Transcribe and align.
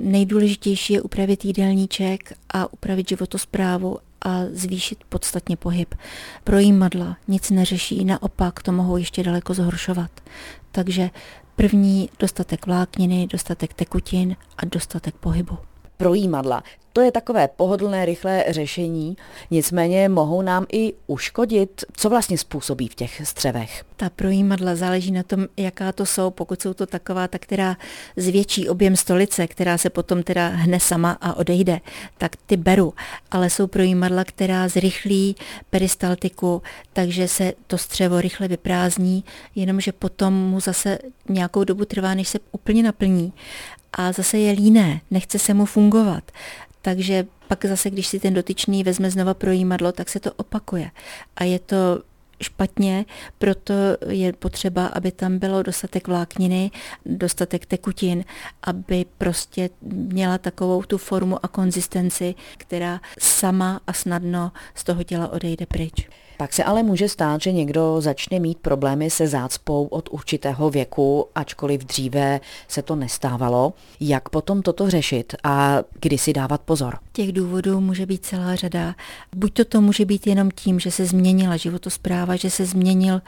Nejdůležitější 0.00 0.92
je 0.92 1.02
upravit 1.02 1.44
jídelníček 1.44 2.32
a 2.50 2.72
upravit 2.72 3.08
životosprávu 3.08 3.98
a 4.22 4.40
zvýšit 4.52 4.98
podstatně 5.08 5.56
pohyb. 5.56 5.94
Projímadla 6.44 7.16
nic 7.28 7.50
neřeší, 7.50 8.04
naopak 8.04 8.62
to 8.62 8.72
mohou 8.72 8.96
ještě 8.96 9.22
daleko 9.22 9.54
zhoršovat. 9.54 10.10
Takže 10.72 11.10
první 11.56 12.10
dostatek 12.18 12.66
vlákniny, 12.66 13.26
dostatek 13.26 13.74
tekutin 13.74 14.36
a 14.56 14.66
dostatek 14.66 15.14
pohybu 15.14 15.58
projímadla. 15.98 16.62
To 16.98 17.02
je 17.02 17.12
takové 17.12 17.48
pohodlné, 17.48 18.06
rychlé 18.06 18.44
řešení, 18.48 19.16
nicméně 19.50 20.08
mohou 20.08 20.42
nám 20.42 20.66
i 20.72 20.92
uškodit. 21.06 21.84
Co 21.92 22.10
vlastně 22.10 22.38
způsobí 22.38 22.88
v 22.88 22.94
těch 22.94 23.22
střevech? 23.24 23.84
Ta 23.96 24.10
projímadla 24.10 24.76
záleží 24.76 25.10
na 25.12 25.22
tom, 25.22 25.46
jaká 25.56 25.92
to 25.92 26.06
jsou. 26.06 26.30
Pokud 26.30 26.62
jsou 26.62 26.74
to 26.74 26.86
taková, 26.86 27.28
ta, 27.28 27.38
která 27.38 27.76
zvětší 28.16 28.68
objem 28.68 28.96
stolice, 28.96 29.46
která 29.46 29.78
se 29.78 29.90
potom 29.90 30.22
teda 30.22 30.48
hne 30.48 30.80
sama 30.80 31.18
a 31.20 31.34
odejde, 31.34 31.80
tak 32.18 32.36
ty 32.46 32.56
beru. 32.56 32.94
Ale 33.30 33.50
jsou 33.50 33.66
projímadla, 33.66 34.24
která 34.24 34.68
zrychlí 34.68 35.36
peristaltiku, 35.70 36.62
takže 36.92 37.28
se 37.28 37.52
to 37.66 37.78
střevo 37.78 38.20
rychle 38.20 38.48
vyprázdní, 38.48 39.24
jenomže 39.54 39.92
potom 39.92 40.34
mu 40.34 40.60
zase 40.60 40.98
nějakou 41.28 41.64
dobu 41.64 41.84
trvá, 41.84 42.14
než 42.14 42.28
se 42.28 42.38
úplně 42.52 42.82
naplní 42.82 43.32
a 43.92 44.12
zase 44.12 44.38
je 44.38 44.52
líné, 44.52 45.00
nechce 45.10 45.38
se 45.38 45.54
mu 45.54 45.66
fungovat. 45.66 46.24
Takže 46.82 47.26
pak 47.48 47.64
zase, 47.64 47.90
když 47.90 48.06
si 48.06 48.20
ten 48.20 48.34
dotyčný 48.34 48.84
vezme 48.84 49.10
znova 49.10 49.34
projímadlo, 49.34 49.92
tak 49.92 50.08
se 50.08 50.20
to 50.20 50.32
opakuje. 50.32 50.90
A 51.36 51.44
je 51.44 51.58
to 51.58 52.02
špatně, 52.42 53.04
proto 53.38 53.74
je 54.08 54.32
potřeba, 54.32 54.86
aby 54.86 55.12
tam 55.12 55.38
bylo 55.38 55.62
dostatek 55.62 56.08
vlákniny, 56.08 56.70
dostatek 57.06 57.66
tekutin, 57.66 58.24
aby 58.62 59.06
prostě 59.18 59.70
měla 59.82 60.38
takovou 60.38 60.82
tu 60.82 60.98
formu 60.98 61.44
a 61.44 61.48
konzistenci, 61.48 62.34
která 62.56 63.00
sama 63.18 63.80
a 63.86 63.92
snadno 63.92 64.52
z 64.74 64.84
toho 64.84 65.04
těla 65.04 65.32
odejde 65.32 65.66
pryč. 65.66 66.08
Pak 66.38 66.52
se 66.52 66.64
ale 66.64 66.82
může 66.82 67.08
stát, 67.08 67.40
že 67.42 67.52
někdo 67.52 68.00
začne 68.00 68.40
mít 68.40 68.58
problémy 68.58 69.10
se 69.10 69.28
zácpou 69.28 69.86
od 69.86 70.08
určitého 70.12 70.70
věku, 70.70 71.26
ačkoliv 71.34 71.84
dříve 71.84 72.40
se 72.68 72.82
to 72.82 72.96
nestávalo. 72.96 73.72
Jak 74.00 74.28
potom 74.28 74.62
toto 74.62 74.90
řešit 74.90 75.34
a 75.44 75.78
kdy 76.00 76.18
si 76.18 76.32
dávat 76.32 76.60
pozor? 76.60 76.98
Těch 77.12 77.32
důvodů 77.32 77.80
může 77.80 78.06
být 78.06 78.26
celá 78.26 78.54
řada. 78.54 78.94
Buď 79.36 79.52
to 79.52 79.64
to 79.64 79.80
může 79.80 80.04
být 80.04 80.26
jenom 80.26 80.50
tím, 80.54 80.80
že 80.80 80.90
se 80.90 81.06
změnila 81.06 81.56
životospráva, 81.56 82.27
že 82.36 82.50
se 82.50 82.66
změnil 82.66 83.22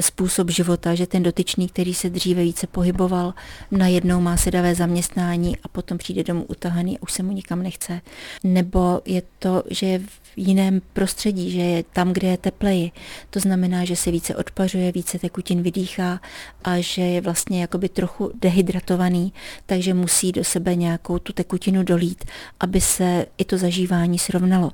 způsob 0.00 0.50
života, 0.50 0.94
že 0.94 1.06
ten 1.06 1.22
dotyčný, 1.22 1.68
který 1.68 1.94
se 1.94 2.10
dříve 2.10 2.42
více 2.42 2.66
pohyboval, 2.66 3.34
najednou 3.70 4.20
má 4.20 4.36
sedavé 4.36 4.74
zaměstnání 4.74 5.56
a 5.62 5.68
potom 5.68 5.98
přijde 5.98 6.24
domů 6.24 6.44
utahaný 6.44 6.98
a 6.98 7.02
už 7.02 7.12
se 7.12 7.22
mu 7.22 7.32
nikam 7.32 7.62
nechce. 7.62 8.00
Nebo 8.44 9.00
je 9.04 9.22
to, 9.38 9.62
že 9.70 9.86
je 9.86 9.98
v 9.98 10.20
jiném 10.36 10.80
prostředí, 10.92 11.50
že 11.50 11.60
je 11.60 11.82
tam, 11.92 12.12
kde 12.12 12.28
je 12.28 12.36
tepleji. 12.36 12.90
To 13.30 13.40
znamená, 13.40 13.84
že 13.84 13.96
se 13.96 14.10
více 14.10 14.36
odpařuje, 14.36 14.92
více 14.92 15.18
tekutin 15.18 15.62
vydýchá 15.62 16.20
a 16.64 16.80
že 16.80 17.02
je 17.02 17.20
vlastně 17.20 17.60
jakoby 17.60 17.88
trochu 17.88 18.32
dehydratovaný, 18.40 19.32
takže 19.66 19.94
musí 19.94 20.32
do 20.32 20.44
sebe 20.44 20.74
nějakou 20.74 21.18
tu 21.18 21.32
tekutinu 21.32 21.82
dolít, 21.82 22.24
aby 22.60 22.80
se 22.80 23.26
i 23.38 23.44
to 23.44 23.58
zažívání 23.58 24.18
srovnalo 24.18 24.70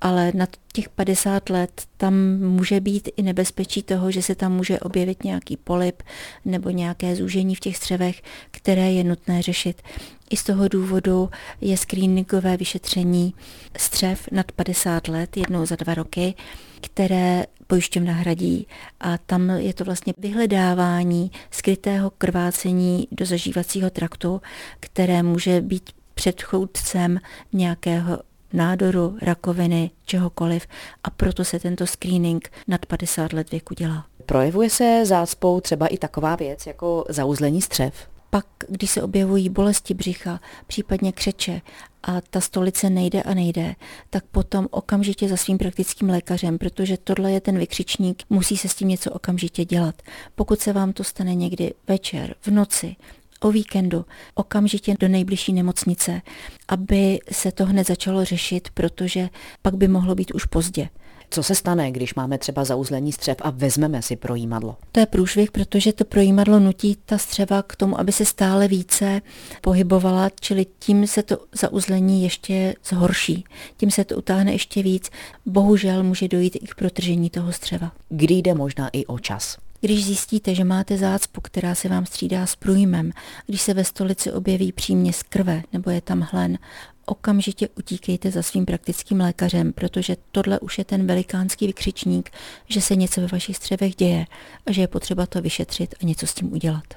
ale 0.00 0.32
na 0.34 0.46
těch 0.72 0.88
50 0.88 1.50
let 1.50 1.82
tam 1.96 2.14
může 2.38 2.80
být 2.80 3.08
i 3.16 3.22
nebezpečí 3.22 3.82
toho, 3.82 4.10
že 4.10 4.22
se 4.22 4.34
tam 4.34 4.52
může 4.52 4.80
objevit 4.80 5.24
nějaký 5.24 5.56
polip 5.56 6.02
nebo 6.44 6.70
nějaké 6.70 7.16
zúžení 7.16 7.54
v 7.54 7.60
těch 7.60 7.76
střevech, 7.76 8.22
které 8.50 8.92
je 8.92 9.04
nutné 9.04 9.42
řešit. 9.42 9.82
I 10.30 10.36
z 10.36 10.44
toho 10.44 10.68
důvodu 10.68 11.30
je 11.60 11.76
screeningové 11.76 12.56
vyšetření 12.56 13.34
střev 13.76 14.28
nad 14.32 14.52
50 14.52 15.08
let 15.08 15.36
jednou 15.36 15.66
za 15.66 15.76
dva 15.76 15.94
roky, 15.94 16.34
které 16.80 17.44
pojišťovna 17.66 18.12
hradí 18.12 18.66
a 19.00 19.18
tam 19.18 19.50
je 19.50 19.74
to 19.74 19.84
vlastně 19.84 20.14
vyhledávání 20.18 21.30
skrytého 21.50 22.10
krvácení 22.10 23.08
do 23.12 23.26
zažívacího 23.26 23.90
traktu, 23.90 24.40
které 24.80 25.22
může 25.22 25.60
být 25.60 25.90
předchůdcem 26.14 27.20
nějakého 27.52 28.18
nádoru, 28.52 29.18
rakoviny, 29.22 29.90
čehokoliv 30.04 30.66
a 31.04 31.10
proto 31.10 31.44
se 31.44 31.60
tento 31.60 31.86
screening 31.86 32.48
nad 32.68 32.86
50 32.86 33.32
let 33.32 33.50
věku 33.50 33.74
dělá. 33.74 34.06
Projevuje 34.26 34.70
se 34.70 35.06
zácpou 35.06 35.60
třeba 35.60 35.86
i 35.86 35.98
taková 35.98 36.36
věc 36.36 36.66
jako 36.66 37.04
zauzlení 37.08 37.62
střev? 37.62 38.08
Pak, 38.30 38.46
když 38.68 38.90
se 38.90 39.02
objevují 39.02 39.48
bolesti 39.48 39.94
břicha, 39.94 40.40
případně 40.66 41.12
křeče 41.12 41.60
a 42.02 42.20
ta 42.20 42.40
stolice 42.40 42.90
nejde 42.90 43.22
a 43.22 43.34
nejde, 43.34 43.74
tak 44.10 44.24
potom 44.24 44.68
okamžitě 44.70 45.28
za 45.28 45.36
svým 45.36 45.58
praktickým 45.58 46.10
lékařem, 46.10 46.58
protože 46.58 46.96
tohle 46.96 47.32
je 47.32 47.40
ten 47.40 47.58
vykřičník, 47.58 48.22
musí 48.30 48.56
se 48.56 48.68
s 48.68 48.74
tím 48.74 48.88
něco 48.88 49.10
okamžitě 49.10 49.64
dělat. 49.64 49.94
Pokud 50.34 50.60
se 50.60 50.72
vám 50.72 50.92
to 50.92 51.04
stane 51.04 51.34
někdy 51.34 51.74
večer, 51.88 52.34
v 52.40 52.48
noci, 52.48 52.96
o 53.40 53.50
víkendu 53.50 54.04
okamžitě 54.34 54.94
do 55.00 55.08
nejbližší 55.08 55.52
nemocnice, 55.52 56.22
aby 56.68 57.18
se 57.32 57.52
to 57.52 57.66
hned 57.66 57.86
začalo 57.86 58.24
řešit, 58.24 58.68
protože 58.74 59.28
pak 59.62 59.74
by 59.74 59.88
mohlo 59.88 60.14
být 60.14 60.34
už 60.34 60.44
pozdě. 60.44 60.88
Co 61.30 61.42
se 61.42 61.54
stane, 61.54 61.92
když 61.92 62.14
máme 62.14 62.38
třeba 62.38 62.64
zauzlení 62.64 63.12
střev 63.12 63.36
a 63.40 63.50
vezmeme 63.50 64.02
si 64.02 64.16
projímadlo? 64.16 64.76
To 64.92 65.00
je 65.00 65.06
průšvih, 65.06 65.50
protože 65.50 65.92
to 65.92 66.04
projímadlo 66.04 66.60
nutí 66.60 66.96
ta 67.04 67.18
střeva 67.18 67.62
k 67.62 67.76
tomu, 67.76 68.00
aby 68.00 68.12
se 68.12 68.24
stále 68.24 68.68
více 68.68 69.22
pohybovala, 69.60 70.30
čili 70.40 70.66
tím 70.78 71.06
se 71.06 71.22
to 71.22 71.38
zauzlení 71.52 72.22
ještě 72.22 72.74
zhorší. 72.84 73.44
Tím 73.76 73.90
se 73.90 74.04
to 74.04 74.16
utáhne 74.16 74.52
ještě 74.52 74.82
víc. 74.82 75.10
Bohužel 75.46 76.02
může 76.02 76.28
dojít 76.28 76.56
i 76.56 76.66
k 76.66 76.74
protržení 76.74 77.30
toho 77.30 77.52
střeva. 77.52 77.92
Kdy 78.08 78.34
jde 78.34 78.54
možná 78.54 78.88
i 78.92 79.06
o 79.06 79.18
čas? 79.18 79.56
Když 79.80 80.04
zjistíte, 80.04 80.54
že 80.54 80.64
máte 80.64 80.98
zácpu, 80.98 81.40
která 81.40 81.74
se 81.74 81.88
vám 81.88 82.06
střídá 82.06 82.46
s 82.46 82.56
průjmem, 82.56 83.12
když 83.46 83.62
se 83.62 83.74
ve 83.74 83.84
stolici 83.84 84.32
objeví 84.32 84.72
přímě 84.72 85.12
z 85.12 85.22
krve 85.22 85.62
nebo 85.72 85.90
je 85.90 86.00
tam 86.00 86.20
hlen, 86.32 86.58
okamžitě 87.06 87.68
utíkejte 87.78 88.30
za 88.30 88.42
svým 88.42 88.66
praktickým 88.66 89.20
lékařem, 89.20 89.72
protože 89.72 90.16
tohle 90.32 90.60
už 90.60 90.78
je 90.78 90.84
ten 90.84 91.06
velikánský 91.06 91.66
vykřičník, 91.66 92.30
že 92.68 92.80
se 92.80 92.96
něco 92.96 93.20
ve 93.20 93.26
vašich 93.26 93.56
střevech 93.56 93.96
děje 93.96 94.26
a 94.66 94.72
že 94.72 94.80
je 94.80 94.88
potřeba 94.88 95.26
to 95.26 95.42
vyšetřit 95.42 95.94
a 96.02 96.06
něco 96.06 96.26
s 96.26 96.34
tím 96.34 96.52
udělat. 96.52 96.94